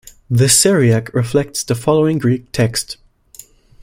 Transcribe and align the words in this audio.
The 0.31 0.49
Syriac 0.49 1.13
reflects 1.13 1.63
the 1.63 1.75
following 1.75 2.17
Greek 2.17 2.51
text. 2.51 2.97